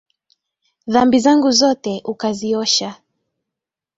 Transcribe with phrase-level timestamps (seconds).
[0.87, 2.95] Dhambi zangu zote ukaziosha